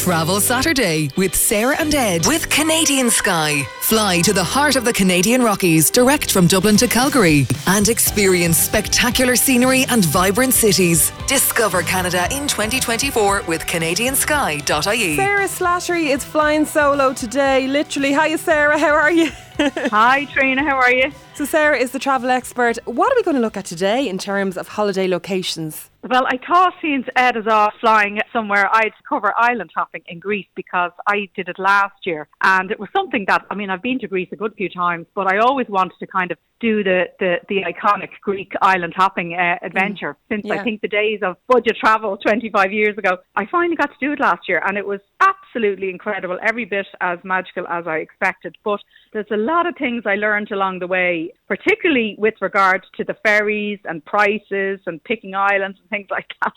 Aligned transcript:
Travel 0.00 0.40
Saturday 0.40 1.10
with 1.18 1.34
Sarah 1.34 1.76
and 1.78 1.94
Ed 1.94 2.26
with 2.26 2.48
Canadian 2.48 3.10
Sky. 3.10 3.64
Fly 3.82 4.22
to 4.22 4.32
the 4.32 4.42
heart 4.42 4.74
of 4.74 4.86
the 4.86 4.94
Canadian 4.94 5.42
Rockies 5.42 5.90
direct 5.90 6.32
from 6.32 6.46
Dublin 6.46 6.78
to 6.78 6.88
Calgary 6.88 7.46
and 7.66 7.86
experience 7.86 8.56
spectacular 8.56 9.36
scenery 9.36 9.84
and 9.90 10.02
vibrant 10.06 10.54
cities. 10.54 11.12
Discover 11.26 11.82
Canada 11.82 12.26
in 12.30 12.48
2024 12.48 13.42
with 13.46 13.60
CanadianSky.ie. 13.66 15.16
Sarah 15.16 15.46
Slattery 15.46 16.06
is 16.06 16.24
flying 16.24 16.64
solo 16.64 17.12
today. 17.12 17.68
Literally. 17.68 18.14
Hiya, 18.14 18.38
Sarah. 18.38 18.78
How 18.78 18.94
are 18.94 19.12
you? 19.12 19.30
Hi, 19.58 20.24
Trina. 20.32 20.62
How 20.62 20.76
are 20.76 20.90
you? 20.90 21.12
So, 21.34 21.44
Sarah 21.44 21.76
is 21.76 21.90
the 21.90 21.98
travel 21.98 22.30
expert. 22.30 22.78
What 22.86 23.12
are 23.12 23.16
we 23.16 23.22
going 23.22 23.36
to 23.36 23.42
look 23.42 23.58
at 23.58 23.66
today 23.66 24.08
in 24.08 24.16
terms 24.16 24.56
of 24.56 24.68
holiday 24.68 25.06
locations? 25.06 25.90
Well, 26.02 26.24
I 26.26 26.38
thought 26.38 26.72
since 26.80 27.06
Ed 27.14 27.36
is 27.36 27.46
off 27.46 27.74
flying 27.80 28.20
somewhere, 28.32 28.68
I'd 28.72 28.92
cover 29.06 29.34
island 29.36 29.70
hopping 29.74 30.02
in 30.06 30.18
Greece 30.18 30.46
because 30.54 30.92
I 31.06 31.28
did 31.36 31.48
it 31.48 31.58
last 31.58 32.06
year. 32.06 32.26
And 32.40 32.70
it 32.70 32.80
was 32.80 32.88
something 32.96 33.24
that, 33.28 33.44
I 33.50 33.54
mean, 33.54 33.68
I've 33.68 33.82
been 33.82 33.98
to 34.00 34.08
Greece 34.08 34.28
a 34.32 34.36
good 34.36 34.54
few 34.56 34.70
times, 34.70 35.06
but 35.14 35.30
I 35.30 35.38
always 35.38 35.68
wanted 35.68 35.98
to 35.98 36.06
kind 36.06 36.30
of 36.30 36.38
do 36.58 36.82
the, 36.82 37.04
the, 37.18 37.36
the 37.48 37.62
iconic 37.62 38.10
Greek 38.22 38.52
island 38.62 38.94
hopping 38.96 39.34
uh, 39.34 39.56
adventure. 39.62 40.12
Mm. 40.12 40.36
Since 40.36 40.46
yeah. 40.46 40.54
I 40.54 40.64
think 40.64 40.80
the 40.80 40.88
days 40.88 41.20
of 41.22 41.36
budget 41.48 41.76
travel 41.78 42.16
25 42.16 42.72
years 42.72 42.96
ago, 42.96 43.18
I 43.36 43.46
finally 43.46 43.76
got 43.76 43.90
to 43.90 44.06
do 44.06 44.12
it 44.12 44.20
last 44.20 44.48
year 44.48 44.62
and 44.66 44.78
it 44.78 44.86
was 44.86 45.00
absolutely 45.20 45.90
incredible, 45.90 46.38
every 46.42 46.64
bit 46.64 46.86
as 47.00 47.18
magical 47.24 47.66
as 47.66 47.86
I 47.86 47.96
expected. 47.96 48.56
But 48.64 48.80
there's 49.12 49.30
a 49.30 49.36
lot 49.36 49.66
of 49.66 49.74
things 49.76 50.04
I 50.06 50.14
learned 50.14 50.50
along 50.50 50.78
the 50.78 50.86
way, 50.86 51.32
particularly 51.50 52.14
with 52.16 52.34
regard 52.40 52.86
to 52.96 53.02
the 53.02 53.12
ferries 53.24 53.80
and 53.84 54.04
prices 54.04 54.78
and 54.86 55.02
picking 55.02 55.34
islands 55.34 55.76
and 55.80 55.90
things 55.90 56.06
like 56.10 56.32
that. 56.40 56.52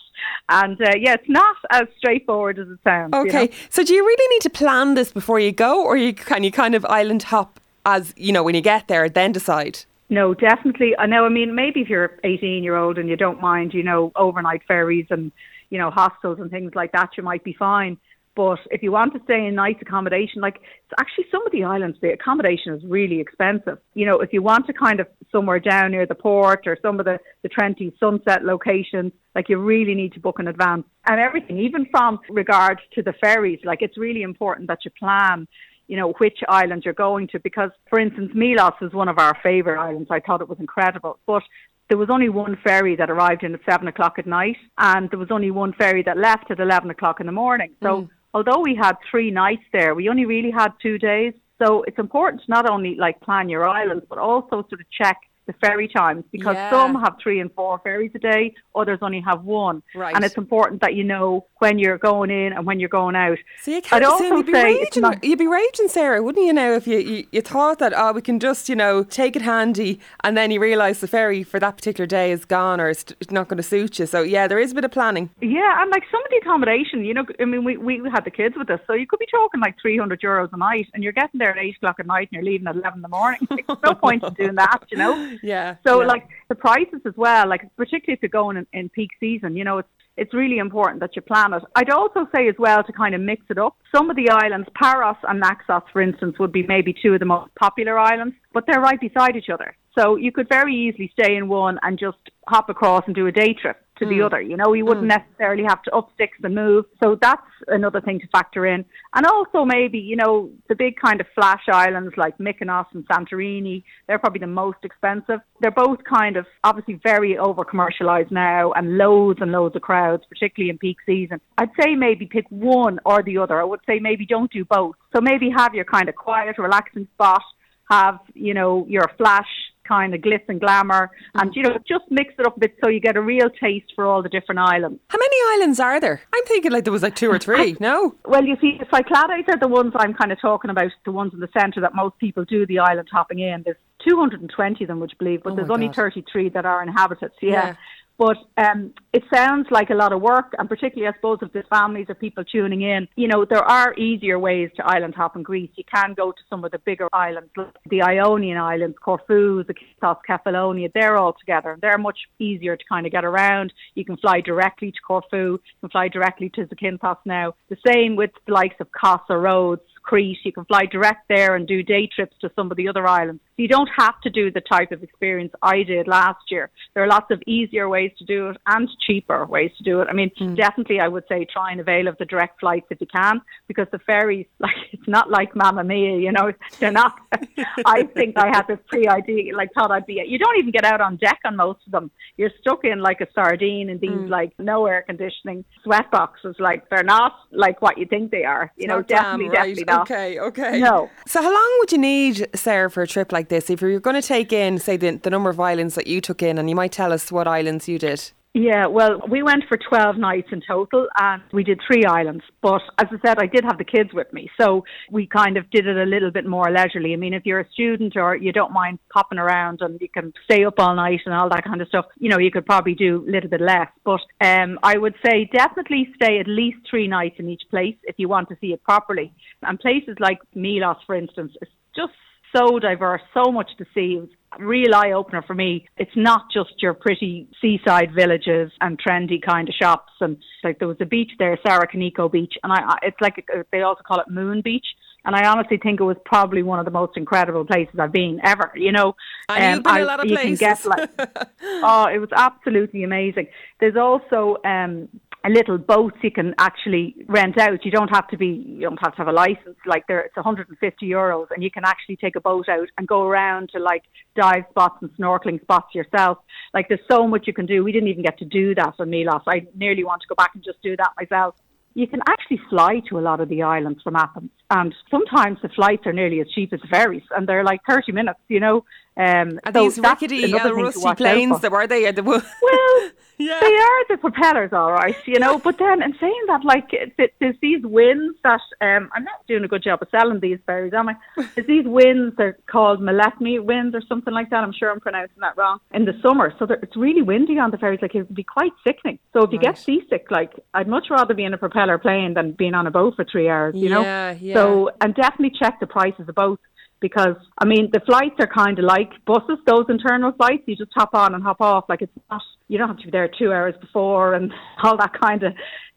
And 0.48 0.80
uh, 0.80 0.92
yeah, 0.96 1.14
it's 1.14 1.28
not 1.28 1.56
as 1.70 1.88
straightforward 1.98 2.60
as 2.60 2.68
it 2.68 2.78
sounds. 2.84 3.12
Okay, 3.12 3.42
you 3.42 3.48
know? 3.48 3.54
so 3.70 3.82
do 3.82 3.92
you 3.92 4.06
really 4.06 4.34
need 4.36 4.42
to 4.42 4.50
plan 4.50 4.94
this 4.94 5.10
before 5.10 5.40
you 5.40 5.50
go, 5.50 5.84
or 5.84 5.96
you 5.96 6.14
can 6.14 6.44
you 6.44 6.52
kind 6.52 6.76
of 6.76 6.84
island 6.84 7.24
hop 7.24 7.58
as 7.84 8.14
you 8.16 8.32
know 8.32 8.44
when 8.44 8.54
you 8.54 8.60
get 8.60 8.86
there, 8.86 9.08
then 9.08 9.32
decide? 9.32 9.80
No, 10.10 10.32
definitely. 10.32 10.96
I 10.96 11.06
know. 11.06 11.26
I 11.26 11.28
mean, 11.28 11.56
maybe 11.56 11.80
if 11.80 11.88
you're 11.88 12.20
18 12.22 12.62
year 12.62 12.76
old 12.76 12.96
and 12.96 13.08
you 13.08 13.16
don't 13.16 13.40
mind, 13.40 13.74
you 13.74 13.82
know, 13.82 14.12
overnight 14.14 14.62
ferries 14.68 15.06
and 15.10 15.32
you 15.70 15.78
know 15.78 15.90
hostels 15.90 16.38
and 16.38 16.52
things 16.52 16.72
like 16.76 16.92
that, 16.92 17.16
you 17.16 17.24
might 17.24 17.42
be 17.42 17.52
fine. 17.52 17.98
But 18.36 18.58
if 18.70 18.82
you 18.82 18.90
want 18.90 19.12
to 19.14 19.20
stay 19.24 19.46
in 19.46 19.54
nice 19.54 19.76
accommodation, 19.80 20.40
like 20.40 20.56
it's 20.56 20.94
actually 20.98 21.26
some 21.30 21.46
of 21.46 21.52
the 21.52 21.62
islands, 21.62 21.96
the 22.00 22.12
accommodation 22.12 22.74
is 22.74 22.82
really 22.84 23.20
expensive. 23.20 23.78
You 23.94 24.06
know, 24.06 24.20
if 24.20 24.32
you 24.32 24.42
want 24.42 24.66
to 24.66 24.72
kind 24.72 24.98
of 24.98 25.06
somewhere 25.30 25.60
down 25.60 25.92
near 25.92 26.04
the 26.04 26.16
port 26.16 26.66
or 26.66 26.76
some 26.82 26.98
of 26.98 27.06
the, 27.06 27.18
the 27.42 27.48
trendy 27.48 27.92
sunset 28.00 28.44
locations, 28.44 29.12
like 29.36 29.48
you 29.48 29.58
really 29.58 29.94
need 29.94 30.12
to 30.14 30.20
book 30.20 30.40
in 30.40 30.48
advance. 30.48 30.84
And 31.06 31.20
everything, 31.20 31.58
even 31.58 31.86
from 31.92 32.18
regard 32.28 32.80
to 32.94 33.02
the 33.02 33.12
ferries, 33.20 33.60
like 33.64 33.82
it's 33.82 33.96
really 33.96 34.22
important 34.22 34.66
that 34.68 34.84
you 34.84 34.90
plan 34.98 35.46
you 35.86 35.98
know, 35.98 36.14
which 36.14 36.38
island 36.48 36.82
you're 36.82 36.94
going 36.94 37.28
to. 37.28 37.38
Because, 37.40 37.70
for 37.90 37.98
instance, 37.98 38.30
Milos 38.34 38.72
is 38.80 38.94
one 38.94 39.06
of 39.06 39.18
our 39.18 39.36
favourite 39.42 39.78
islands. 39.78 40.08
I 40.10 40.18
thought 40.18 40.40
it 40.40 40.48
was 40.48 40.58
incredible. 40.58 41.18
But 41.26 41.42
there 41.88 41.98
was 41.98 42.08
only 42.08 42.30
one 42.30 42.56
ferry 42.64 42.96
that 42.96 43.10
arrived 43.10 43.42
in 43.42 43.54
at 43.54 43.60
seven 43.68 43.88
o'clock 43.88 44.14
at 44.18 44.26
night, 44.26 44.56
and 44.78 45.10
there 45.10 45.18
was 45.18 45.30
only 45.30 45.50
one 45.50 45.74
ferry 45.74 46.02
that 46.04 46.16
left 46.16 46.50
at 46.50 46.58
eleven 46.58 46.90
o'clock 46.90 47.20
in 47.20 47.26
the 47.26 47.32
morning. 47.32 47.70
So 47.82 48.02
mm 48.02 48.08
although 48.34 48.60
we 48.60 48.74
had 48.74 48.96
three 49.10 49.30
nights 49.30 49.62
there, 49.72 49.94
we 49.94 50.08
only 50.08 50.26
really 50.26 50.50
had 50.50 50.72
two 50.82 50.98
days. 50.98 51.32
So 51.62 51.84
it's 51.84 51.98
important 51.98 52.42
to 52.42 52.50
not 52.50 52.68
only 52.68 52.96
like 52.96 53.20
plan 53.20 53.48
your 53.48 53.66
islands, 53.66 54.04
but 54.08 54.18
also 54.18 54.66
sort 54.68 54.80
of 54.80 54.90
check 54.90 55.16
the 55.46 55.52
ferry 55.54 55.88
times 55.88 56.24
because 56.32 56.54
yeah. 56.54 56.70
some 56.70 56.94
have 56.94 57.16
three 57.22 57.40
and 57.40 57.52
four 57.52 57.78
ferries 57.80 58.10
a 58.14 58.18
day, 58.18 58.54
others 58.74 58.98
only 59.02 59.20
have 59.20 59.44
one. 59.44 59.82
Right. 59.94 60.14
And 60.14 60.24
it's 60.24 60.36
important 60.36 60.80
that 60.80 60.94
you 60.94 61.04
know 61.04 61.46
when 61.58 61.78
you're 61.78 61.98
going 61.98 62.30
in 62.30 62.52
and 62.52 62.66
when 62.66 62.80
you're 62.80 62.88
going 62.88 63.16
out. 63.16 63.38
So 63.62 63.70
you 63.70 63.82
can't 63.82 64.02
I'd 64.02 64.08
also 64.08 64.24
you'd 64.24 64.46
be 64.46 64.52
say 64.52 64.64
raging, 64.64 65.02
not, 65.02 65.22
you'd 65.24 65.38
be 65.38 65.46
raging, 65.46 65.88
Sarah, 65.88 66.22
wouldn't 66.22 66.44
you? 66.44 66.54
Know 66.54 66.74
if 66.74 66.86
you, 66.86 66.98
you, 66.98 67.26
you 67.32 67.40
thought 67.40 67.78
that 67.80 67.92
oh 67.96 68.12
we 68.12 68.22
can 68.22 68.38
just 68.38 68.68
you 68.68 68.76
know 68.76 69.02
take 69.02 69.34
it 69.34 69.42
handy, 69.42 70.00
and 70.22 70.36
then 70.36 70.50
you 70.50 70.60
realise 70.60 71.00
the 71.00 71.08
ferry 71.08 71.42
for 71.42 71.58
that 71.58 71.76
particular 71.76 72.06
day 72.06 72.30
is 72.30 72.44
gone 72.44 72.80
or 72.80 72.90
it's, 72.90 73.12
not 73.30 73.48
going 73.48 73.56
to 73.56 73.62
suit 73.62 73.98
you. 73.98 74.06
So 74.06 74.22
yeah, 74.22 74.46
there 74.46 74.60
is 74.60 74.70
a 74.70 74.74
bit 74.74 74.84
of 74.84 74.92
planning. 74.92 75.30
Yeah, 75.40 75.82
and 75.82 75.90
like 75.90 76.04
some 76.10 76.22
of 76.22 76.30
the 76.30 76.36
accommodation, 76.36 77.04
you 77.04 77.14
know, 77.14 77.24
I 77.40 77.44
mean 77.44 77.64
we 77.64 77.76
we 77.76 78.00
had 78.10 78.24
the 78.24 78.30
kids 78.30 78.54
with 78.56 78.70
us, 78.70 78.80
so 78.86 78.92
you 78.92 79.06
could 79.06 79.18
be 79.18 79.26
talking 79.30 79.60
like 79.60 79.74
three 79.80 79.98
hundred 79.98 80.20
euros 80.20 80.52
a 80.52 80.56
night, 80.56 80.88
and 80.94 81.02
you're 81.02 81.12
getting 81.12 81.38
there 81.38 81.50
at 81.50 81.58
eight 81.58 81.76
o'clock 81.76 81.96
at 81.98 82.06
night, 82.06 82.28
and 82.30 82.32
you're 82.32 82.50
leaving 82.50 82.66
at 82.66 82.76
eleven 82.76 82.98
in 82.98 83.02
the 83.02 83.08
morning. 83.08 83.40
There's 83.50 83.78
no 83.84 83.94
point 83.94 84.22
in 84.22 84.34
doing 84.34 84.54
that, 84.54 84.84
you 84.90 84.98
know. 84.98 85.33
Yeah. 85.42 85.76
So 85.86 86.00
yeah. 86.00 86.06
like 86.06 86.28
the 86.48 86.54
prices 86.54 87.00
as 87.06 87.14
well, 87.16 87.48
like 87.48 87.62
particularly 87.76 88.14
if 88.14 88.22
you're 88.22 88.28
going 88.28 88.56
in, 88.56 88.66
in 88.72 88.88
peak 88.88 89.10
season, 89.20 89.56
you 89.56 89.64
know, 89.64 89.78
it's 89.78 89.88
it's 90.16 90.32
really 90.32 90.58
important 90.58 91.00
that 91.00 91.16
you 91.16 91.22
plan 91.22 91.52
it. 91.52 91.62
I'd 91.74 91.90
also 91.90 92.28
say 92.34 92.48
as 92.48 92.54
well 92.58 92.84
to 92.84 92.92
kind 92.92 93.14
of 93.14 93.20
mix 93.20 93.44
it 93.50 93.58
up. 93.58 93.76
Some 93.94 94.10
of 94.10 94.16
the 94.16 94.30
islands, 94.30 94.68
Paros 94.80 95.16
and 95.24 95.40
Naxos, 95.40 95.82
for 95.92 96.00
instance, 96.00 96.38
would 96.38 96.52
be 96.52 96.62
maybe 96.62 96.94
two 96.94 97.14
of 97.14 97.20
the 97.20 97.26
most 97.26 97.52
popular 97.56 97.98
islands, 97.98 98.36
but 98.52 98.64
they're 98.66 98.80
right 98.80 99.00
beside 99.00 99.34
each 99.36 99.50
other. 99.52 99.76
So 99.98 100.16
you 100.16 100.30
could 100.30 100.48
very 100.48 100.74
easily 100.74 101.10
stay 101.18 101.36
in 101.36 101.48
one 101.48 101.78
and 101.82 101.98
just 101.98 102.18
hop 102.46 102.68
across 102.68 103.02
and 103.06 103.14
do 103.14 103.26
a 103.26 103.32
day 103.32 103.54
trip 103.54 103.83
to 103.96 104.04
mm. 104.04 104.10
the 104.10 104.22
other. 104.22 104.40
You 104.40 104.56
know, 104.56 104.72
you 104.72 104.84
wouldn't 104.84 105.06
mm. 105.06 105.16
necessarily 105.18 105.64
have 105.64 105.82
to 105.82 105.94
up 105.94 106.10
sticks 106.14 106.38
and 106.42 106.54
move. 106.54 106.84
So 107.02 107.16
that's 107.20 107.42
another 107.68 108.00
thing 108.00 108.20
to 108.20 108.26
factor 108.28 108.66
in. 108.66 108.84
And 109.14 109.26
also 109.26 109.64
maybe, 109.64 109.98
you 109.98 110.16
know, 110.16 110.50
the 110.68 110.74
big 110.74 110.96
kind 110.96 111.20
of 111.20 111.26
flash 111.34 111.62
islands 111.72 112.14
like 112.16 112.36
Mykonos 112.38 112.86
and 112.92 113.06
Santorini, 113.08 113.84
they're 114.06 114.18
probably 114.18 114.40
the 114.40 114.46
most 114.46 114.78
expensive. 114.82 115.40
They're 115.60 115.70
both 115.70 115.98
kind 116.04 116.36
of 116.36 116.46
obviously 116.62 117.00
very 117.02 117.38
over 117.38 117.64
commercialized 117.64 118.30
now 118.30 118.72
and 118.72 118.98
loads 118.98 119.40
and 119.40 119.52
loads 119.52 119.76
of 119.76 119.82
crowds, 119.82 120.24
particularly 120.28 120.70
in 120.70 120.78
peak 120.78 120.98
season. 121.06 121.40
I'd 121.58 121.70
say 121.80 121.94
maybe 121.94 122.26
pick 122.26 122.46
one 122.50 122.98
or 123.04 123.22
the 123.22 123.38
other. 123.38 123.60
I 123.60 123.64
would 123.64 123.80
say 123.86 123.98
maybe 123.98 124.26
don't 124.26 124.50
do 124.50 124.64
both. 124.64 124.96
So 125.14 125.20
maybe 125.20 125.50
have 125.56 125.74
your 125.74 125.84
kind 125.84 126.08
of 126.08 126.16
quiet, 126.16 126.58
relaxing 126.58 127.08
spot, 127.14 127.42
have, 127.90 128.18
you 128.34 128.54
know, 128.54 128.86
your 128.88 129.10
flash 129.16 129.46
kind 129.86 130.14
of 130.14 130.20
glitz 130.20 130.48
and 130.48 130.60
glamour 130.60 131.10
mm. 131.34 131.42
and 131.42 131.54
you 131.54 131.62
know 131.62 131.76
just 131.86 132.04
mix 132.10 132.34
it 132.38 132.46
up 132.46 132.56
a 132.56 132.60
bit 132.60 132.74
so 132.82 132.88
you 132.88 133.00
get 133.00 133.16
a 133.16 133.20
real 133.20 133.50
taste 133.50 133.92
for 133.94 134.06
all 134.06 134.22
the 134.22 134.28
different 134.28 134.58
islands. 134.58 135.00
How 135.08 135.18
many 135.18 135.36
islands 135.54 135.80
are 135.80 136.00
there? 136.00 136.22
I'm 136.34 136.44
thinking 136.44 136.72
like 136.72 136.84
there 136.84 136.92
was 136.92 137.02
like 137.02 137.16
two 137.16 137.30
or 137.30 137.38
three. 137.38 137.76
no. 137.80 138.14
Well, 138.24 138.44
you 138.44 138.56
see, 138.60 138.78
the 138.78 138.86
Cyclades 138.86 139.48
are 139.48 139.58
the 139.58 139.68
ones 139.68 139.92
I'm 139.96 140.14
kind 140.14 140.32
of 140.32 140.40
talking 140.40 140.70
about, 140.70 140.90
the 141.04 141.12
ones 141.12 141.32
in 141.34 141.40
the 141.40 141.48
centre 141.58 141.80
that 141.80 141.94
most 141.94 142.18
people 142.18 142.44
do 142.44 142.66
the 142.66 142.78
island 142.78 143.08
hopping 143.10 143.38
in. 143.38 143.62
There's 143.64 143.76
220 144.06 144.84
of 144.84 144.88
them, 144.88 145.00
would 145.00 145.10
you 145.10 145.16
believe, 145.18 145.42
but 145.42 145.52
oh 145.52 145.56
there's 145.56 145.70
only 145.70 145.86
God. 145.86 145.96
33 145.96 146.50
that 146.50 146.66
are 146.66 146.82
inhabited. 146.82 147.32
Yeah. 147.40 147.50
yeah. 147.50 147.74
But 148.16 148.36
um, 148.56 148.92
it 149.12 149.24
sounds 149.32 149.66
like 149.70 149.90
a 149.90 149.94
lot 149.94 150.12
of 150.12 150.22
work, 150.22 150.54
and 150.58 150.68
particularly, 150.68 151.08
I 151.12 151.16
suppose, 151.18 151.38
if 151.42 151.52
there's 151.52 151.66
families 151.68 152.06
or 152.08 152.14
people 152.14 152.44
tuning 152.44 152.82
in, 152.82 153.08
you 153.16 153.26
know, 153.26 153.44
there 153.44 153.64
are 153.64 153.92
easier 153.94 154.38
ways 154.38 154.70
to 154.76 154.86
island 154.86 155.14
hop 155.16 155.34
in 155.34 155.42
Greece. 155.42 155.70
You 155.74 155.84
can 155.92 156.14
go 156.14 156.30
to 156.30 156.38
some 156.48 156.64
of 156.64 156.70
the 156.70 156.78
bigger 156.78 157.08
islands, 157.12 157.50
like 157.56 157.74
the 157.90 158.02
Ionian 158.02 158.56
Islands, 158.56 158.96
Corfu, 159.02 159.64
Zakynthos, 159.64 160.18
Kefalonia. 160.28 160.92
They're 160.94 161.16
all 161.16 161.32
together. 161.32 161.76
They're 161.80 161.98
much 161.98 162.18
easier 162.38 162.76
to 162.76 162.84
kind 162.88 163.04
of 163.04 163.12
get 163.12 163.24
around. 163.24 163.72
You 163.94 164.04
can 164.04 164.16
fly 164.16 164.40
directly 164.40 164.92
to 164.92 164.98
Corfu. 165.06 165.52
You 165.52 165.58
can 165.80 165.90
fly 165.90 166.08
directly 166.08 166.50
to 166.50 166.66
Zakynthos 166.66 167.18
now. 167.24 167.54
The 167.68 167.76
same 167.86 168.14
with 168.14 168.30
the 168.46 168.52
likes 168.52 168.76
of 168.80 168.88
or 169.28 169.40
Rhodes. 169.40 169.82
Crete. 170.04 170.38
You 170.44 170.52
can 170.52 170.64
fly 170.66 170.84
direct 170.84 171.28
there 171.28 171.56
and 171.56 171.66
do 171.66 171.82
day 171.82 172.08
trips 172.14 172.36
to 172.42 172.50
some 172.54 172.70
of 172.70 172.76
the 172.76 172.88
other 172.88 173.06
islands. 173.06 173.42
So 173.56 173.62
you 173.62 173.68
don't 173.68 173.88
have 173.96 174.20
to 174.22 174.30
do 174.30 174.50
the 174.50 174.60
type 174.60 174.92
of 174.92 175.02
experience 175.02 175.52
I 175.62 175.82
did 175.82 176.06
last 176.06 176.50
year. 176.50 176.70
There 176.92 177.02
are 177.02 177.08
lots 177.08 177.30
of 177.30 177.40
easier 177.46 177.88
ways 177.88 178.10
to 178.18 178.24
do 178.24 178.48
it 178.48 178.56
and 178.66 178.88
cheaper 179.06 179.46
ways 179.46 179.70
to 179.78 179.84
do 179.84 180.00
it. 180.00 180.08
I 180.10 180.12
mean, 180.12 180.30
mm. 180.38 180.56
definitely 180.56 181.00
I 181.00 181.08
would 181.08 181.24
say 181.28 181.46
try 181.50 181.70
and 181.72 181.80
avail 181.80 182.08
of 182.08 182.18
the 182.18 182.24
direct 182.24 182.60
flights 182.60 182.86
if 182.90 183.00
you 183.00 183.06
can 183.06 183.40
because 183.66 183.86
the 183.92 184.00
ferries, 184.00 184.46
like, 184.58 184.76
it's 184.92 185.08
not 185.08 185.30
like 185.30 185.56
Mamma 185.56 185.84
Mia, 185.84 186.18
you 186.18 186.32
know, 186.32 186.52
they're 186.78 186.90
not. 186.90 187.14
I 187.86 188.04
think 188.14 188.36
I 188.36 188.48
had 188.48 188.66
this 188.68 188.78
pre 188.88 189.06
idea, 189.08 189.56
like, 189.56 189.72
thought 189.72 189.90
I'd 189.90 190.06
be, 190.06 190.22
you 190.26 190.38
don't 190.38 190.58
even 190.58 190.70
get 190.70 190.84
out 190.84 191.00
on 191.00 191.16
deck 191.16 191.38
on 191.44 191.56
most 191.56 191.80
of 191.86 191.92
them. 191.92 192.10
You're 192.36 192.52
stuck 192.60 192.84
in 192.84 193.00
like 193.00 193.20
a 193.20 193.28
sardine 193.34 193.88
in 193.88 193.98
these, 193.98 194.10
mm. 194.10 194.28
like, 194.28 194.52
no 194.58 194.86
air 194.86 195.02
conditioning 195.02 195.64
sweat 195.82 196.10
boxes. 196.10 196.56
Like, 196.58 196.90
they're 196.90 197.04
not 197.04 197.34
like 197.52 197.80
what 197.80 197.98
you 197.98 198.06
think 198.06 198.30
they 198.30 198.44
are. 198.44 198.72
You 198.76 198.88
know, 198.88 199.00
definitely, 199.00 199.48
right. 199.48 199.54
definitely 199.54 199.84
Okay, 200.02 200.38
okay. 200.38 200.80
No. 200.80 201.10
So, 201.26 201.42
how 201.42 201.52
long 201.52 201.76
would 201.80 201.92
you 201.92 201.98
need, 201.98 202.48
Sarah, 202.54 202.90
for 202.90 203.02
a 203.02 203.06
trip 203.06 203.32
like 203.32 203.48
this? 203.48 203.70
If 203.70 203.80
you're 203.80 204.00
going 204.00 204.20
to 204.20 204.26
take 204.26 204.52
in, 204.52 204.78
say, 204.78 204.96
the, 204.96 205.16
the 205.16 205.30
number 205.30 205.50
of 205.50 205.58
islands 205.60 205.94
that 205.94 206.06
you 206.06 206.20
took 206.20 206.42
in, 206.42 206.58
and 206.58 206.68
you 206.68 206.76
might 206.76 206.92
tell 206.92 207.12
us 207.12 207.30
what 207.32 207.46
islands 207.46 207.88
you 207.88 207.98
did. 207.98 208.32
Yeah, 208.56 208.86
well, 208.86 209.20
we 209.28 209.42
went 209.42 209.64
for 209.68 209.76
12 209.76 210.16
nights 210.16 210.46
in 210.52 210.62
total 210.64 211.08
and 211.18 211.42
we 211.52 211.64
did 211.64 211.80
three 211.84 212.04
islands. 212.04 212.44
But 212.62 212.82
as 213.00 213.08
I 213.10 213.16
said, 213.26 213.38
I 213.40 213.46
did 213.46 213.64
have 213.64 213.78
the 213.78 213.84
kids 213.84 214.10
with 214.14 214.32
me. 214.32 214.48
So 214.60 214.84
we 215.10 215.26
kind 215.26 215.56
of 215.56 215.68
did 215.70 215.88
it 215.88 215.96
a 215.96 216.04
little 216.04 216.30
bit 216.30 216.46
more 216.46 216.70
leisurely. 216.70 217.14
I 217.14 217.16
mean, 217.16 217.34
if 217.34 217.44
you're 217.44 217.58
a 217.58 217.70
student 217.72 218.16
or 218.16 218.36
you 218.36 218.52
don't 218.52 218.72
mind 218.72 219.00
popping 219.12 219.40
around 219.40 219.80
and 219.80 220.00
you 220.00 220.08
can 220.08 220.32
stay 220.44 220.64
up 220.64 220.74
all 220.78 220.94
night 220.94 221.22
and 221.26 221.34
all 221.34 221.48
that 221.48 221.64
kind 221.64 221.82
of 221.82 221.88
stuff, 221.88 222.06
you 222.16 222.28
know, 222.28 222.38
you 222.38 222.52
could 222.52 222.64
probably 222.64 222.94
do 222.94 223.24
a 223.26 223.30
little 223.30 223.50
bit 223.50 223.60
less. 223.60 223.88
But 224.04 224.20
um, 224.40 224.78
I 224.84 224.98
would 224.98 225.16
say 225.26 225.50
definitely 225.52 226.10
stay 226.14 226.38
at 226.38 226.46
least 226.46 226.78
three 226.88 227.08
nights 227.08 227.40
in 227.40 227.48
each 227.48 227.62
place 227.70 227.96
if 228.04 228.14
you 228.18 228.28
want 228.28 228.48
to 228.50 228.56
see 228.60 228.72
it 228.72 228.84
properly. 228.84 229.34
And 229.62 229.80
places 229.80 230.16
like 230.20 230.38
Milos, 230.54 230.98
for 231.06 231.16
instance, 231.16 231.54
is 231.60 231.68
just 231.96 232.12
so 232.54 232.78
diverse, 232.78 233.22
so 233.32 233.50
much 233.50 233.70
to 233.78 233.84
see. 233.94 234.14
It 234.14 234.20
was 234.20 234.28
real 234.58 234.94
eye 234.94 235.12
opener 235.12 235.42
for 235.42 235.54
me. 235.54 235.86
It's 235.96 236.16
not 236.16 236.46
just 236.52 236.82
your 236.82 236.94
pretty 236.94 237.48
seaside 237.60 238.14
villages 238.14 238.70
and 238.80 239.00
trendy 239.00 239.40
kind 239.42 239.68
of 239.68 239.74
shops. 239.74 240.12
And 240.20 240.36
like 240.62 240.78
there 240.78 240.88
was 240.88 240.96
a 241.00 241.06
beach 241.06 241.32
there, 241.38 241.58
Sarakiniko 241.66 242.30
Beach, 242.30 242.54
and 242.62 242.72
I, 242.72 242.98
it's 243.02 243.20
like 243.20 243.46
they 243.72 243.82
also 243.82 244.02
call 244.06 244.20
it 244.20 244.28
Moon 244.28 244.60
Beach. 244.62 244.86
And 245.26 245.34
I 245.34 245.48
honestly 245.48 245.78
think 245.78 246.00
it 246.00 246.04
was 246.04 246.18
probably 246.26 246.62
one 246.62 246.78
of 246.78 246.84
the 246.84 246.90
most 246.90 247.16
incredible 247.16 247.64
places 247.64 247.94
I've 247.98 248.12
been 248.12 248.40
ever. 248.44 248.72
You 248.74 248.92
know, 248.92 249.16
and 249.48 249.64
um, 249.64 249.74
you've 249.74 249.82
been 249.84 249.92
I, 249.92 249.98
a 250.00 250.04
lot 250.04 250.20
of 250.20 250.26
places. 250.26 250.58
Get 250.58 250.84
like, 250.84 251.10
oh, 251.62 252.06
it 252.12 252.18
was 252.18 252.28
absolutely 252.36 253.04
amazing. 253.04 253.46
There's 253.80 253.96
also 253.96 254.58
um, 254.64 255.08
a 255.44 255.50
little 255.50 255.76
boats 255.76 256.16
you 256.22 256.30
can 256.30 256.54
actually 256.58 257.14
rent 257.28 257.58
out. 257.58 257.84
You 257.84 257.90
don't 257.90 258.08
have 258.08 258.26
to 258.28 258.36
be, 258.38 258.46
you 258.46 258.80
don't 258.80 259.00
have 259.02 259.12
to 259.12 259.18
have 259.18 259.28
a 259.28 259.32
license. 259.32 259.76
Like 259.86 260.06
there, 260.06 260.20
it's 260.20 260.36
150 260.36 261.06
euros, 261.06 261.46
and 261.50 261.62
you 261.62 261.70
can 261.70 261.84
actually 261.84 262.16
take 262.16 262.34
a 262.34 262.40
boat 262.40 262.68
out 262.68 262.88
and 262.96 263.06
go 263.06 263.22
around 263.22 263.68
to 263.74 263.78
like 263.78 264.04
dive 264.34 264.64
spots 264.70 264.96
and 265.02 265.10
snorkeling 265.18 265.60
spots 265.60 265.94
yourself. 265.94 266.38
Like 266.72 266.88
there's 266.88 267.00
so 267.10 267.26
much 267.26 267.46
you 267.46 267.52
can 267.52 267.66
do. 267.66 267.84
We 267.84 267.92
didn't 267.92 268.08
even 268.08 268.22
get 268.22 268.38
to 268.38 268.46
do 268.46 268.74
that 268.76 268.94
on 268.98 269.10
Milos. 269.10 269.42
I 269.46 269.66
nearly 269.74 270.02
want 270.02 270.22
to 270.22 270.28
go 270.28 270.34
back 270.34 270.52
and 270.54 270.64
just 270.64 270.80
do 270.82 270.96
that 270.96 271.10
myself. 271.18 271.54
You 271.92 272.08
can 272.08 272.20
actually 272.26 272.60
fly 272.70 273.02
to 273.08 273.18
a 273.18 273.20
lot 273.20 273.40
of 273.40 273.48
the 273.48 273.62
islands 273.62 274.02
from 274.02 274.16
Athens, 274.16 274.50
and 274.70 274.94
sometimes 275.10 275.58
the 275.62 275.68
flights 275.68 276.06
are 276.06 276.12
nearly 276.12 276.40
as 276.40 276.48
cheap 276.52 276.72
as 276.72 276.80
ferries, 276.90 277.22
and 277.36 277.46
they're 277.46 277.62
like 277.62 277.82
30 277.88 278.12
minutes. 278.12 278.40
You 278.48 278.60
know, 278.60 278.84
um, 279.16 279.60
are 279.62 279.72
so 279.72 279.84
these 279.84 279.98
rickety, 279.98 280.52
uh, 280.54 280.72
rusty 280.72 281.14
planes 281.14 281.60
that 281.60 281.70
were 281.70 281.86
they? 281.86 282.10
The, 282.10 282.22
well, 282.22 282.42
yeah. 283.38 283.60
they 283.60 283.76
are 283.76 284.08
the 284.08 284.16
propellers, 284.20 284.72
all 284.72 284.90
right, 284.90 285.16
you 285.24 285.38
know. 285.38 285.58
But 285.58 285.78
then, 285.78 286.02
in 286.02 286.16
saying 286.18 286.44
that, 286.48 286.64
like, 286.64 286.90
there's 287.38 287.54
these 287.62 287.84
winds 287.84 288.36
that 288.42 288.60
um, 288.80 289.08
I'm 289.14 289.22
not 289.22 289.46
doing 289.46 289.62
a 289.62 289.68
good 289.68 289.84
job 289.84 290.02
of 290.02 290.08
selling 290.10 290.40
these 290.40 290.58
ferries, 290.66 290.92
am 290.94 291.10
I? 291.10 291.16
There's 291.54 291.66
these 291.68 291.86
winds. 291.86 292.34
They're 292.36 292.58
called 292.66 293.00
Meletmi 293.00 293.64
winds 293.64 293.94
or 293.94 294.02
something 294.08 294.34
like 294.34 294.50
that. 294.50 294.64
I'm 294.64 294.72
sure 294.72 294.90
I'm 294.90 294.98
pronouncing 294.98 295.40
that 295.40 295.56
wrong. 295.56 295.78
In 295.92 296.06
the 296.06 296.18
summer, 296.20 296.52
so 296.58 296.66
it's 296.68 296.96
really 296.96 297.22
windy 297.22 297.56
on 297.60 297.70
the 297.70 297.78
ferries. 297.78 298.00
Like, 298.02 298.16
it 298.16 298.22
would 298.22 298.34
be 298.34 298.42
quite 298.42 298.72
sickening. 298.84 299.20
So 299.32 299.44
if 299.44 299.52
you 299.52 299.58
right. 299.58 299.74
get 299.74 299.78
seasick, 299.78 300.26
like, 300.32 300.54
I'd 300.74 300.88
much 300.88 301.06
rather 301.08 301.34
be 301.34 301.44
in 301.44 301.54
a 301.54 301.58
propeller 301.58 301.98
plane 301.98 302.34
than 302.34 302.50
being 302.50 302.74
on 302.74 302.88
a 302.88 302.90
boat 302.90 303.14
for 303.14 303.24
three 303.24 303.48
hours. 303.48 303.76
You 303.76 303.90
yeah, 303.90 303.94
know. 303.94 304.38
Yeah. 304.40 304.54
So 304.54 304.90
and 305.00 305.14
definitely 305.14 305.56
check 305.56 305.78
the 305.78 305.86
prices 305.86 306.28
of 306.28 306.34
both 306.34 306.58
because 307.04 307.36
I 307.58 307.66
mean 307.66 307.90
the 307.92 308.00
flights 308.00 308.36
are 308.38 308.46
kind 308.46 308.78
of 308.78 308.86
like 308.86 309.10
buses. 309.26 309.58
Those 309.66 309.84
internal 309.90 310.32
flights, 310.32 310.62
you 310.64 310.74
just 310.74 310.90
hop 310.94 311.10
on 311.12 311.34
and 311.34 311.42
hop 311.44 311.60
off. 311.60 311.84
Like 311.86 312.00
it's 312.00 312.18
not 312.30 312.40
you 312.68 312.78
don't 312.78 312.88
have 312.88 312.96
to 312.96 313.04
be 313.04 313.10
there 313.10 313.28
two 313.38 313.52
hours 313.52 313.74
before 313.78 314.32
and 314.32 314.50
all 314.82 314.96
that 314.96 315.12
kind 315.20 315.42
of 315.42 315.52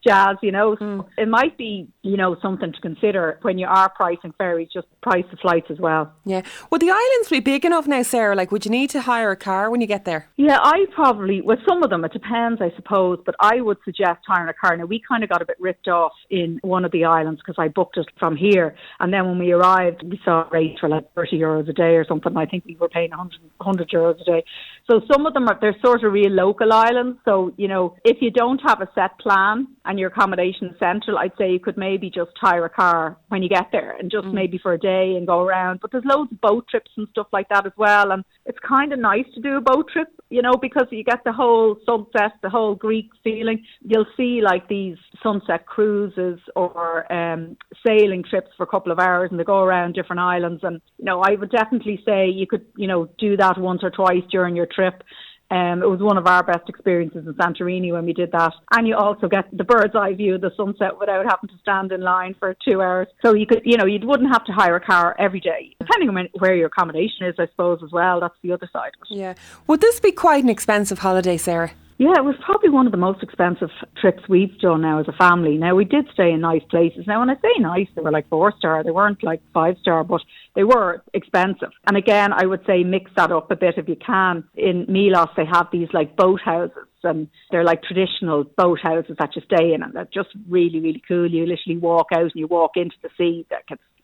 jazz, 0.06 0.36
you 0.42 0.52
know. 0.52 0.76
Mm. 0.76 1.00
So 1.00 1.08
it 1.16 1.28
might 1.28 1.56
be, 1.58 1.88
you 2.02 2.16
know, 2.16 2.36
something 2.40 2.72
to 2.72 2.80
consider 2.80 3.38
when 3.42 3.58
you 3.58 3.66
are 3.66 3.88
pricing 3.88 4.32
ferries, 4.38 4.68
just 4.72 4.86
price 5.00 5.24
the 5.30 5.36
flights 5.36 5.66
as 5.70 5.78
well. 5.78 6.12
Yeah. 6.24 6.42
Would 6.70 6.80
the 6.80 6.90
islands 6.90 7.28
be 7.30 7.40
big 7.40 7.64
enough 7.64 7.86
now, 7.86 8.02
Sarah? 8.02 8.34
Like, 8.34 8.52
would 8.52 8.64
you 8.64 8.70
need 8.70 8.90
to 8.90 9.02
hire 9.02 9.30
a 9.30 9.36
car 9.36 9.70
when 9.70 9.80
you 9.80 9.86
get 9.86 10.04
there? 10.04 10.28
Yeah, 10.36 10.58
I 10.60 10.86
probably, 10.94 11.40
with 11.40 11.58
some 11.68 11.82
of 11.82 11.90
them, 11.90 12.04
it 12.04 12.12
depends, 12.12 12.60
I 12.60 12.70
suppose, 12.76 13.18
but 13.24 13.34
I 13.40 13.60
would 13.60 13.78
suggest 13.84 14.20
hiring 14.26 14.48
a 14.48 14.54
car. 14.54 14.76
Now, 14.76 14.84
we 14.86 15.02
kind 15.06 15.22
of 15.22 15.30
got 15.30 15.42
a 15.42 15.46
bit 15.46 15.56
ripped 15.60 15.88
off 15.88 16.12
in 16.30 16.58
one 16.62 16.84
of 16.84 16.92
the 16.92 17.04
islands 17.04 17.40
because 17.44 17.56
I 17.58 17.68
booked 17.68 17.96
it 17.96 18.06
from 18.18 18.36
here. 18.36 18.76
And 19.00 19.12
then 19.12 19.26
when 19.26 19.38
we 19.38 19.52
arrived, 19.52 20.02
we 20.02 20.20
saw 20.24 20.48
rates 20.50 20.80
for 20.80 20.88
like 20.88 21.12
30 21.14 21.38
euros 21.38 21.68
a 21.68 21.72
day 21.72 21.96
or 21.96 22.04
something. 22.04 22.36
I 22.36 22.46
think 22.46 22.64
we 22.64 22.76
were 22.76 22.88
paying 22.88 23.10
100, 23.10 23.40
100 23.56 23.90
euros 23.90 24.20
a 24.20 24.24
day. 24.24 24.44
So 24.90 25.00
some 25.12 25.26
of 25.26 25.34
them 25.34 25.48
are, 25.48 25.58
they're 25.60 25.76
sort 25.84 26.04
of 26.04 26.12
real 26.12 26.30
local 26.30 26.72
islands. 26.72 27.18
So, 27.24 27.52
you 27.56 27.68
know, 27.68 27.96
if 28.04 28.18
you 28.20 28.30
don't 28.30 28.60
have 28.66 28.80
a 28.80 28.88
set 28.94 29.18
plan 29.18 29.66
and 29.88 29.98
your 29.98 30.08
accommodation 30.08 30.76
central, 30.78 31.16
I'd 31.16 31.32
say 31.38 31.50
you 31.50 31.58
could 31.58 31.78
maybe 31.78 32.10
just 32.10 32.32
hire 32.38 32.66
a 32.66 32.70
car 32.70 33.16
when 33.28 33.42
you 33.42 33.48
get 33.48 33.68
there 33.72 33.96
and 33.98 34.10
just 34.10 34.26
mm. 34.26 34.34
maybe 34.34 34.58
for 34.58 34.74
a 34.74 34.78
day 34.78 35.14
and 35.16 35.26
go 35.26 35.40
around. 35.40 35.80
But 35.80 35.90
there's 35.90 36.04
loads 36.04 36.30
of 36.30 36.40
boat 36.42 36.66
trips 36.70 36.90
and 36.98 37.08
stuff 37.10 37.28
like 37.32 37.48
that 37.48 37.64
as 37.64 37.72
well. 37.78 38.12
And 38.12 38.22
it's 38.44 38.58
kind 38.58 38.92
of 38.92 38.98
nice 38.98 39.24
to 39.34 39.40
do 39.40 39.56
a 39.56 39.62
boat 39.62 39.86
trip, 39.90 40.08
you 40.28 40.42
know, 40.42 40.52
because 40.60 40.86
you 40.90 41.02
get 41.02 41.24
the 41.24 41.32
whole 41.32 41.78
sunset, 41.86 42.32
the 42.42 42.50
whole 42.50 42.74
Greek 42.74 43.08
feeling. 43.24 43.64
You'll 43.80 44.06
see 44.14 44.42
like 44.44 44.68
these 44.68 44.98
sunset 45.22 45.64
cruises 45.64 46.38
or 46.54 47.10
um, 47.10 47.56
sailing 47.86 48.24
trips 48.28 48.50
for 48.58 48.64
a 48.64 48.66
couple 48.66 48.92
of 48.92 48.98
hours 48.98 49.30
and 49.30 49.40
they 49.40 49.44
go 49.44 49.62
around 49.62 49.94
different 49.94 50.20
islands. 50.20 50.60
And, 50.64 50.82
you 50.98 51.06
know, 51.06 51.22
I 51.26 51.32
would 51.32 51.50
definitely 51.50 52.02
say 52.04 52.28
you 52.28 52.46
could, 52.46 52.66
you 52.76 52.88
know, 52.88 53.08
do 53.18 53.38
that 53.38 53.56
once 53.56 53.80
or 53.82 53.90
twice 53.90 54.22
during 54.30 54.54
your 54.54 54.66
trip. 54.66 55.02
Um, 55.50 55.82
it 55.82 55.88
was 55.88 56.00
one 56.00 56.18
of 56.18 56.26
our 56.26 56.42
best 56.42 56.68
experiences 56.68 57.26
in 57.26 57.34
Santorini 57.34 57.92
when 57.92 58.04
we 58.04 58.12
did 58.12 58.32
that. 58.32 58.52
And 58.72 58.86
you 58.86 58.96
also 58.96 59.28
get 59.28 59.44
the 59.56 59.64
bird's 59.64 59.94
eye 59.94 60.12
view 60.14 60.34
of 60.34 60.42
the 60.42 60.50
sunset 60.56 60.98
without 60.98 61.24
having 61.24 61.48
to 61.48 61.58
stand 61.62 61.90
in 61.92 62.02
line 62.02 62.34
for 62.38 62.54
two 62.64 62.82
hours. 62.82 63.08
So 63.24 63.34
you 63.34 63.46
could, 63.46 63.62
you 63.64 63.76
know, 63.76 63.86
you 63.86 63.98
wouldn't 64.06 64.30
have 64.30 64.44
to 64.44 64.52
hire 64.52 64.76
a 64.76 64.80
car 64.80 65.16
every 65.18 65.40
day, 65.40 65.74
depending 65.80 66.10
on 66.10 66.28
where 66.38 66.54
your 66.54 66.66
accommodation 66.66 67.26
is, 67.26 67.34
I 67.38 67.46
suppose, 67.46 67.80
as 67.82 67.90
well. 67.92 68.20
That's 68.20 68.34
the 68.42 68.52
other 68.52 68.68
side 68.72 68.92
of 69.00 69.06
it. 69.10 69.16
Yeah. 69.16 69.34
Would 69.66 69.80
this 69.80 70.00
be 70.00 70.12
quite 70.12 70.44
an 70.44 70.50
expensive 70.50 70.98
holiday, 70.98 71.38
Sarah? 71.38 71.72
Yeah, 72.00 72.14
it 72.16 72.24
was 72.24 72.36
probably 72.46 72.70
one 72.70 72.86
of 72.86 72.92
the 72.92 72.96
most 72.98 73.24
expensive 73.24 73.70
trips 74.00 74.22
we've 74.28 74.56
done 74.60 74.82
now 74.82 75.00
as 75.00 75.08
a 75.08 75.12
family. 75.12 75.58
Now 75.58 75.74
we 75.74 75.84
did 75.84 76.06
stay 76.12 76.30
in 76.30 76.40
nice 76.40 76.62
places. 76.70 77.08
Now 77.08 77.18
when 77.18 77.28
I 77.28 77.34
say 77.34 77.58
nice, 77.58 77.88
they 77.96 78.02
were 78.02 78.12
like 78.12 78.28
four 78.28 78.52
star. 78.56 78.84
They 78.84 78.92
weren't 78.92 79.24
like 79.24 79.42
five 79.52 79.74
star, 79.80 80.04
but 80.04 80.20
they 80.54 80.62
were 80.62 81.02
expensive. 81.12 81.70
And 81.88 81.96
again, 81.96 82.32
I 82.32 82.46
would 82.46 82.64
say 82.68 82.84
mix 82.84 83.10
that 83.16 83.32
up 83.32 83.50
a 83.50 83.56
bit 83.56 83.78
if 83.78 83.88
you 83.88 83.96
can. 83.96 84.44
In 84.54 84.86
Milos, 84.88 85.30
they 85.36 85.44
have 85.44 85.66
these 85.72 85.88
like 85.92 86.14
boat 86.14 86.40
houses 86.40 86.86
and 87.02 87.26
they're 87.50 87.64
like 87.64 87.82
traditional 87.82 88.44
boat 88.44 88.78
houses 88.80 89.16
that 89.18 89.34
you 89.34 89.42
stay 89.52 89.74
in 89.74 89.82
and 89.82 89.92
they're 89.92 90.08
just 90.14 90.30
really, 90.48 90.78
really 90.78 91.02
cool. 91.08 91.28
You 91.28 91.46
literally 91.46 91.78
walk 91.78 92.08
out 92.14 92.22
and 92.22 92.32
you 92.36 92.46
walk 92.46 92.76
into 92.76 92.96
the 93.02 93.10
sea. 93.18 93.44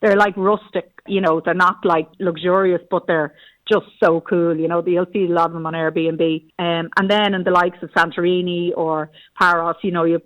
They're 0.00 0.17
like 0.17 0.37
rustic, 0.37 0.90
you 1.06 1.20
know, 1.20 1.40
they're 1.44 1.55
not 1.55 1.85
like 1.85 2.08
luxurious, 2.19 2.82
but 2.90 3.06
they're 3.06 3.35
just 3.66 3.87
so 4.02 4.20
cool. 4.20 4.56
You 4.56 4.69
know, 4.69 4.82
you'll 4.87 5.06
see 5.12 5.25
a 5.25 5.28
lot 5.28 5.46
of 5.46 5.52
them 5.55 5.66
on 5.66 5.72
Airbnb. 5.72 6.44
Um, 6.58 6.90
and 6.99 7.11
then 7.11 7.34
in 7.34 7.44
the 7.44 7.50
likes 7.50 7.78
of 7.82 7.90
Santorini 7.90 8.70
or 8.76 9.11
Paros, 9.40 9.76
you 9.82 9.90
know, 9.90 10.05
you, 10.05 10.20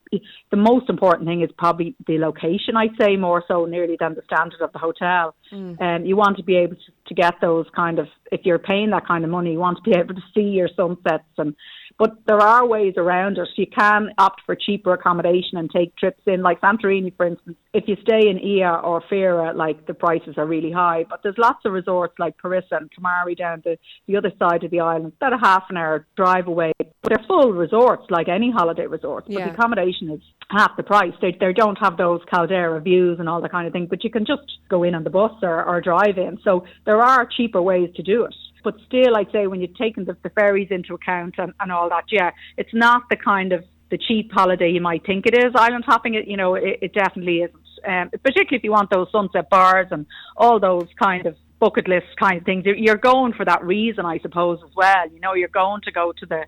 the 0.50 0.56
most 0.56 0.90
important 0.90 1.28
thing 1.28 1.42
is 1.42 1.50
probably 1.56 1.94
the 2.06 2.18
location, 2.18 2.76
I'd 2.76 2.96
say, 3.00 3.16
more 3.16 3.44
so 3.46 3.64
nearly 3.64 3.96
than 3.98 4.14
the 4.14 4.22
standard 4.22 4.60
of 4.60 4.72
the 4.72 4.78
hotel. 4.78 5.34
Mm. 5.52 5.80
Um, 5.80 6.04
you 6.04 6.16
want 6.16 6.36
to 6.38 6.42
be 6.42 6.56
able 6.56 6.76
to, 6.76 6.92
to 7.08 7.14
get 7.14 7.34
those 7.40 7.66
kind 7.74 7.98
of, 7.98 8.08
if 8.32 8.40
you're 8.44 8.58
paying 8.58 8.90
that 8.90 9.06
kind 9.06 9.24
of 9.24 9.30
money, 9.30 9.52
you 9.52 9.58
want 9.58 9.78
to 9.82 9.90
be 9.90 9.96
able 9.96 10.14
to 10.14 10.22
see 10.34 10.42
your 10.42 10.68
sunsets 10.76 11.24
and 11.38 11.54
but 11.98 12.16
there 12.26 12.40
are 12.40 12.66
ways 12.66 12.94
around 12.96 13.38
it. 13.38 13.48
You 13.56 13.66
can 13.66 14.10
opt 14.18 14.42
for 14.46 14.54
cheaper 14.54 14.92
accommodation 14.92 15.58
and 15.58 15.68
take 15.68 15.96
trips 15.96 16.22
in, 16.26 16.42
like 16.42 16.60
Santorini, 16.60 17.14
for 17.16 17.26
instance. 17.26 17.56
If 17.74 17.84
you 17.88 17.96
stay 18.02 18.28
in 18.28 18.38
Oia 18.38 18.82
or 18.84 19.02
Fira, 19.10 19.54
like 19.54 19.86
the 19.86 19.94
prices 19.94 20.34
are 20.36 20.46
really 20.46 20.70
high. 20.70 21.04
But 21.10 21.20
there's 21.24 21.36
lots 21.38 21.64
of 21.64 21.72
resorts 21.72 22.14
like 22.18 22.36
Perissa 22.38 22.76
and 22.76 22.90
Kamari 22.90 23.36
down 23.36 23.62
the, 23.64 23.78
the 24.06 24.16
other 24.16 24.30
side 24.38 24.62
of 24.62 24.70
the 24.70 24.80
island, 24.80 25.12
about 25.20 25.32
a 25.32 25.38
half 25.38 25.64
an 25.70 25.76
hour 25.76 26.06
drive 26.16 26.46
away. 26.46 26.72
But 26.78 27.10
they're 27.10 27.26
full 27.26 27.52
resorts, 27.52 28.04
like 28.10 28.28
any 28.28 28.52
holiday 28.52 28.86
resorts. 28.86 29.26
But 29.26 29.38
yeah. 29.38 29.48
the 29.48 29.54
accommodation 29.54 30.10
is 30.10 30.20
half 30.50 30.76
the 30.76 30.84
price. 30.84 31.12
They, 31.20 31.36
they 31.38 31.52
don't 31.52 31.78
have 31.80 31.96
those 31.96 32.20
caldera 32.30 32.80
views 32.80 33.18
and 33.18 33.28
all 33.28 33.40
that 33.42 33.50
kind 33.50 33.66
of 33.66 33.72
thing, 33.72 33.86
but 33.90 34.04
you 34.04 34.10
can 34.10 34.24
just 34.24 34.42
go 34.68 34.84
in 34.84 34.94
on 34.94 35.02
the 35.02 35.10
bus 35.10 35.32
or, 35.42 35.64
or 35.64 35.80
drive 35.80 36.16
in. 36.16 36.38
So 36.44 36.64
there 36.86 37.02
are 37.02 37.26
cheaper 37.26 37.60
ways 37.60 37.90
to 37.96 38.02
do 38.02 38.24
it. 38.24 38.34
But 38.68 38.80
still, 38.86 39.16
I'd 39.16 39.32
say 39.32 39.46
when 39.46 39.60
you're 39.60 39.78
taking 39.78 40.04
the, 40.04 40.14
the 40.22 40.28
ferries 40.28 40.68
into 40.70 40.92
account 40.92 41.36
and, 41.38 41.54
and 41.58 41.72
all 41.72 41.88
that, 41.88 42.04
yeah, 42.10 42.32
it's 42.58 42.74
not 42.74 43.08
the 43.08 43.16
kind 43.16 43.54
of 43.54 43.64
the 43.90 43.96
cheap 43.96 44.30
holiday 44.30 44.68
you 44.68 44.82
might 44.82 45.06
think 45.06 45.24
it 45.24 45.34
is. 45.34 45.52
Island 45.54 45.84
hopping, 45.86 46.12
it 46.12 46.28
you 46.28 46.36
know, 46.36 46.54
it, 46.54 46.78
it 46.82 46.92
definitely 46.92 47.38
isn't. 47.38 47.56
Um, 47.86 48.10
particularly 48.10 48.58
if 48.58 48.64
you 48.64 48.72
want 48.72 48.90
those 48.90 49.10
sunset 49.10 49.48
bars 49.48 49.86
and 49.90 50.04
all 50.36 50.60
those 50.60 50.86
kind 50.98 51.24
of 51.24 51.34
bucket 51.58 51.88
list 51.88 52.08
kind 52.20 52.36
of 52.36 52.44
things. 52.44 52.66
You're 52.66 52.98
going 52.98 53.32
for 53.32 53.46
that 53.46 53.64
reason, 53.64 54.04
I 54.04 54.18
suppose, 54.18 54.58
as 54.62 54.76
well. 54.76 55.10
You 55.10 55.20
know, 55.20 55.32
you're 55.32 55.48
going 55.48 55.80
to 55.86 55.90
go 55.90 56.12
to 56.12 56.26
the 56.26 56.44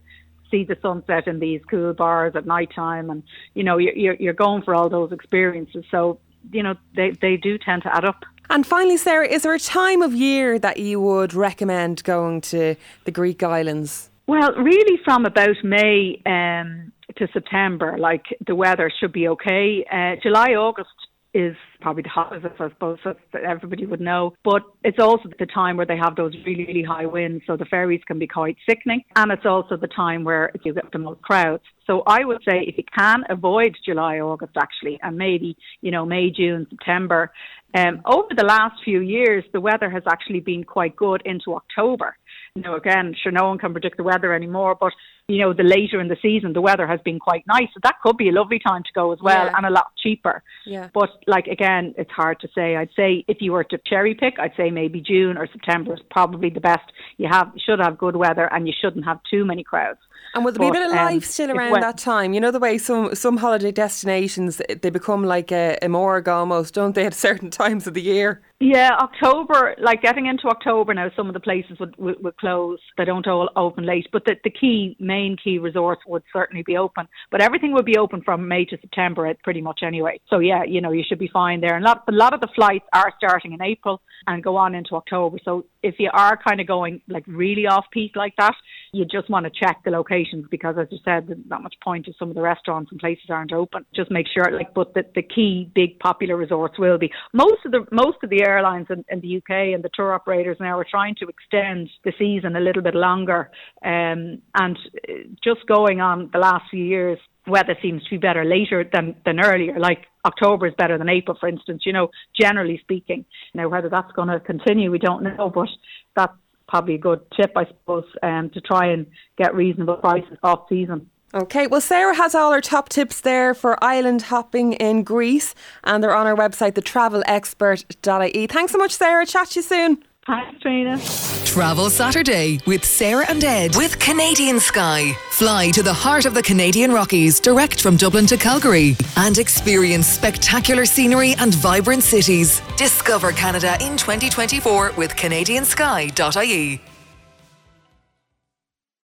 see 0.51 0.65
the 0.65 0.77
sunset 0.83 1.27
in 1.27 1.39
these 1.39 1.63
cool 1.71 1.95
bars 1.95 2.37
at 2.37 2.45
night 2.45 2.71
time, 2.77 3.09
and 3.09 3.23
you 3.55 3.65
know, 3.65 3.79
you're 3.79 4.13
you're 4.17 4.35
going 4.35 4.61
for 4.61 4.75
all 4.75 4.91
those 4.91 5.11
experiences. 5.11 5.87
So 5.91 6.21
you 6.53 6.63
know, 6.63 6.75
they 6.95 7.13
they 7.13 7.39
do 7.39 7.57
tend 7.57 7.85
to 7.85 7.97
add 7.97 8.05
up. 8.05 8.25
And 8.51 8.67
finally, 8.67 8.97
Sarah, 8.97 9.29
is 9.29 9.45
there 9.45 9.55
a 9.55 9.61
time 9.61 10.03
of 10.03 10.13
year 10.13 10.59
that 10.59 10.79
you 10.79 11.01
would 11.01 11.35
recommend 11.35 12.03
going 12.03 12.41
to 12.43 12.75
the 13.05 13.13
Greek 13.13 13.45
islands? 13.45 14.11
Well, 14.27 14.53
really, 14.55 14.99
from 15.05 15.25
about 15.25 15.55
May 15.63 16.21
um, 16.27 16.91
to 17.17 17.29
September, 17.33 17.97
like 17.97 18.25
the 18.45 18.57
weather 18.57 18.91
should 18.99 19.13
be 19.13 19.29
okay. 19.29 19.85
Uh, 19.91 20.17
July, 20.21 20.55
August 20.55 20.91
is 21.33 21.55
probably 21.81 22.03
the 22.03 22.09
hottest, 22.09 22.47
I 22.59 22.69
suppose, 22.69 22.99
that 23.05 23.17
everybody 23.45 23.87
would 23.87 24.01
know. 24.01 24.35
But 24.45 24.63
it's 24.83 24.99
also 24.99 25.29
the 25.39 25.47
time 25.47 25.77
where 25.77 25.87
they 25.87 25.97
have 25.97 26.17
those 26.17 26.35
really, 26.45 26.67
really 26.67 26.83
high 26.83 27.07
winds, 27.07 27.45
so 27.47 27.57
the 27.57 27.65
ferries 27.67 28.01
can 28.07 28.19
be 28.19 28.27
quite 28.27 28.57
sickening. 28.69 29.03
And 29.17 29.31
it's 29.31 29.47
also 29.47 29.77
the 29.77 29.89
time 29.89 30.25
where 30.25 30.51
you 30.65 30.75
get 30.75 30.91
the 30.93 30.99
most 30.99 31.23
crowds. 31.23 31.63
So 31.87 32.03
I 32.07 32.25
would 32.25 32.39
say 32.49 32.65
if 32.67 32.77
you 32.79 32.85
can 32.97 33.25
avoid 33.29 33.77
July, 33.85 34.21
August, 34.21 34.53
actually, 34.57 34.99
and 35.03 35.17
maybe, 35.17 35.57
you 35.81 35.91
know, 35.91 36.05
May, 36.05 36.31
June, 36.31 36.67
September, 36.71 37.33
um, 37.77 38.03
over 38.05 38.29
the 38.37 38.45
last 38.45 38.83
few 38.85 39.01
years, 39.01 39.45
the 39.53 39.61
weather 39.61 39.91
has 39.91 40.03
actually 40.09 40.41
been 40.41 40.65
quite 40.65 40.97
good 40.97 41.23
into 41.25 41.55
October. 41.55 42.17
You 42.55 42.63
know, 42.63 42.75
again, 42.75 43.15
sure, 43.23 43.31
no 43.31 43.49
one 43.49 43.59
can 43.59 43.73
predict 43.73 43.97
the 43.97 44.03
weather 44.03 44.35
anymore, 44.35 44.77
but 44.79 44.93
you 45.29 45.39
know, 45.39 45.53
the 45.53 45.63
later 45.63 46.01
in 46.01 46.09
the 46.09 46.17
season, 46.21 46.53
the 46.53 46.61
weather 46.61 46.87
has 46.89 46.99
been 47.05 47.21
quite 47.21 47.45
nice. 47.47 47.69
So 47.73 47.81
that 47.85 47.97
could 48.03 48.17
be 48.17 48.29
a 48.29 48.33
lovely 48.33 48.59
time 48.59 48.83
to 48.83 48.93
go 48.93 49.13
as 49.13 49.21
well 49.23 49.47
yeah. 49.47 49.57
and 49.57 49.65
a 49.65 49.71
lot 49.71 49.93
cheaper. 50.03 50.43
Yeah. 50.67 50.89
But 50.93 51.11
like 51.29 51.47
again, 51.47 51.95
it's 51.97 52.11
hard 52.11 52.41
to 52.41 52.49
say. 52.53 52.75
I'd 52.75 52.91
say 52.97 53.25
if 53.29 53.39
you 53.41 53.53
were 53.53 53.63
to 53.65 53.79
cherry 53.87 54.15
pick, 54.15 54.41
I'd 54.41 54.53
say 54.57 54.71
maybe 54.71 55.01
June 55.01 55.37
or 55.37 55.47
September 55.47 55.95
is 55.95 56.01
probably 56.11 56.51
the 56.51 56.61
best. 56.61 56.91
You 57.19 57.29
have 57.31 57.53
should 57.65 57.79
have 57.79 57.97
good 57.97 58.17
weather 58.17 58.53
and 58.53 58.67
you 58.67 58.75
shouldn't 58.79 59.05
have 59.05 59.21
too 59.31 59.45
many 59.45 59.63
crowds. 59.63 60.01
And 60.35 60.45
will 60.45 60.53
there 60.53 60.59
but, 60.59 60.73
be 60.73 60.79
a 60.79 60.81
bit 60.81 60.91
of 60.91 60.97
life 60.97 61.15
um, 61.15 61.21
still 61.21 61.51
around 61.53 61.81
that 61.81 61.99
time? 61.99 62.33
You 62.33 62.41
know 62.41 62.51
the 62.51 62.59
way 62.59 62.79
some 62.79 63.15
some 63.15 63.37
holiday 63.37 63.71
destinations 63.71 64.61
they 64.83 64.91
become 64.91 65.23
like 65.23 65.53
a, 65.53 65.79
a 65.81 65.89
morgue 65.89 66.29
almost, 66.29 66.75
don't 66.75 66.97
they, 66.97 67.07
at 67.07 67.15
certain 67.15 67.51
times 67.63 67.87
of 67.87 67.95
the 67.95 68.03
year? 68.03 68.43
Yeah, 68.63 68.91
October, 69.01 69.75
like 69.79 70.03
getting 70.03 70.27
into 70.27 70.47
October 70.49 70.93
now, 70.93 71.11
some 71.17 71.29
of 71.29 71.33
the 71.33 71.41
places 71.41 71.79
would, 71.81 71.97
would, 71.97 72.23
would 72.23 72.37
close. 72.37 72.79
They 72.99 73.07
don't 73.07 73.27
all 73.27 73.49
open 73.57 73.87
late, 73.87 74.07
but 74.13 74.27
the, 74.27 74.37
the 74.45 74.51
key, 74.51 74.99
main 75.01 75.39
key 75.43 75.59
resorts 75.59 76.03
would 76.07 76.23
certainly 76.31 76.63
be 76.63 76.77
open. 76.77 77.09
But 77.31 77.41
everything 77.41 77.73
would 77.73 77.87
be 77.87 77.97
open 77.97 78.21
from 78.23 78.47
May 78.47 78.67
to 78.67 78.77
September, 78.79 79.27
eh, 79.27 79.33
pretty 79.43 79.63
much 79.63 79.81
anyway. 79.83 80.21
So 80.29 80.41
yeah, 80.41 80.63
you 80.63 80.83
know, 80.83 80.93
you 80.93 81.03
should 81.09 81.19
be 81.19 81.31
fine 81.33 81.63
there. 81.63 81.75
And 81.75 81.87
a 81.87 81.89
lot, 81.89 82.05
a 82.07 82.13
lot 82.13 82.35
of 82.35 82.43
the 82.43 82.49
flights 82.55 82.85
are 82.93 83.11
starting 83.17 83.55
in 83.55 83.63
April 83.63 84.03
and 84.27 84.45
go 84.45 84.57
on 84.57 84.75
into 84.75 84.95
October. 84.95 85.39
So 85.43 85.65
if 85.83 85.95
you 85.99 86.11
are 86.13 86.39
kind 86.47 86.61
of 86.61 86.67
going 86.67 87.01
like 87.09 87.25
really 87.27 87.67
off 87.67 87.87
peak 87.91 88.13
like 88.15 88.35
that, 88.37 88.55
you 88.93 89.07
just 89.07 89.31
want 89.31 89.47
to 89.47 89.53
check 89.59 89.79
the 89.85 89.91
locations 89.91 90.47
because, 90.51 90.77
as 90.79 90.89
you 90.91 90.99
said, 91.05 91.29
there's 91.29 91.39
not 91.47 91.63
much 91.63 91.77
point 91.83 92.09
if 92.09 92.17
some 92.19 92.29
of 92.29 92.35
the 92.35 92.43
restaurants 92.43 92.91
and 92.91 93.01
places 93.01 93.31
aren't 93.31 93.53
open. 93.53 93.87
Just 93.95 94.11
make 94.11 94.27
sure, 94.33 94.51
like, 94.53 94.75
but 94.75 94.93
the, 94.95 95.05
the 95.15 95.23
key 95.23 95.71
big 95.75 95.99
popular 96.01 96.37
resorts 96.37 96.79
will 96.79 96.99
be 96.99 97.11
most 97.33 97.65
of 97.65 97.73
the 97.73 97.87
most 97.91 98.19
of 98.23 98.31
the 98.31 98.43
airlines 98.51 98.87
in, 98.91 99.05
in 99.09 99.21
the 99.21 99.37
UK 99.39 99.75
and 99.75 99.83
the 99.83 99.91
tour 99.95 100.13
operators 100.13 100.57
now 100.61 100.79
are 100.79 100.87
trying 100.89 101.15
to 101.17 101.27
extend 101.27 101.89
the 102.05 102.13
season 102.19 102.57
a 102.57 102.61
little 102.61 102.83
bit 102.83 102.95
longer. 102.95 103.51
Um, 103.85 104.43
and 104.55 104.79
uh, 105.09 105.13
just 105.43 105.67
going 105.67 106.01
on 106.01 106.31
the 106.33 106.39
last 106.39 106.65
few 106.71 106.85
years, 106.85 107.19
weather 107.47 107.77
seems 107.83 108.03
to 108.05 108.11
be 108.11 108.17
better 108.19 108.45
later 108.45 108.89
than, 108.93 109.15
than 109.25 109.41
earlier. 109.41 109.79
Like 109.79 110.07
October 110.25 110.67
is 110.67 110.75
better 110.77 110.99
than 110.99 111.09
April, 111.09 111.37
for 111.39 111.49
instance, 111.49 111.83
you 111.87 111.93
know, 111.93 112.09
generally 112.39 112.79
speaking. 112.83 113.25
Now, 113.55 113.69
whether 113.69 113.89
that's 113.89 114.13
going 114.13 114.29
to 114.29 114.41
continue, 114.41 114.91
we 114.91 114.99
don't 114.99 115.23
know, 115.23 115.51
but 115.55 115.69
that's 116.17 116.35
probably 116.69 116.95
a 116.95 116.99
good 116.99 117.21
tip, 117.39 117.53
I 117.57 117.67
suppose, 117.67 118.05
um, 118.23 118.51
to 118.55 118.61
try 118.61 118.93
and 118.93 119.07
get 119.37 119.55
reasonable 119.55 119.97
prices 119.97 120.39
off 120.43 120.67
season. 120.69 121.11
Okay, 121.33 121.69
well, 121.69 121.81
Sarah 121.81 122.15
has 122.17 122.35
all 122.35 122.53
her 122.53 122.61
top 122.61 122.89
tips 122.89 123.21
there 123.21 123.55
for 123.55 123.83
island 123.83 124.23
hopping 124.23 124.73
in 124.75 125.05
Greece, 125.05 125.55
and 125.85 126.03
they're 126.03 126.15
on 126.15 126.27
our 126.27 126.35
website, 126.35 126.73
thetravelexpert.ie. 126.73 128.47
Thanks 128.49 128.73
so 128.73 128.79
much, 128.79 128.93
Sarah. 128.93 129.25
Chat 129.25 129.49
to 129.51 129.61
you 129.61 129.63
soon. 129.63 130.03
Thanks, 130.27 130.61
Trina. 130.61 130.99
Travel 131.47 131.89
Saturday 131.89 132.59
with 132.67 132.85
Sarah 132.85 133.25
and 133.29 133.43
Ed 133.43 133.75
with 133.75 133.99
Canadian 133.99 134.61
Sky. 134.61 135.13
Fly 135.31 135.71
to 135.71 135.83
the 135.83 135.93
heart 135.93 136.27
of 136.27 136.35
the 136.35 136.43
Canadian 136.43 136.93
Rockies, 136.93 137.41
direct 137.41 137.81
from 137.81 137.97
Dublin 137.97 138.27
to 138.27 138.37
Calgary, 138.37 138.97
and 139.17 139.39
experience 139.39 140.07
spectacular 140.07 140.85
scenery 140.85 141.35
and 141.39 141.55
vibrant 141.55 142.03
cities. 142.03 142.61
Discover 142.77 143.33
Canada 143.33 143.75
in 143.81 143.97
2024 143.97 144.93
with 144.97 145.15
CanadianSky.ie. 145.17 146.81